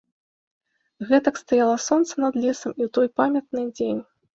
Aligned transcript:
Гэтак 1.11 1.35
стаяла 1.43 1.77
сонца 1.91 2.13
над 2.27 2.33
лесам 2.43 2.71
і 2.79 2.83
ў 2.91 2.95
той 3.01 3.07
памятны 3.23 3.73
дзень. 3.81 4.07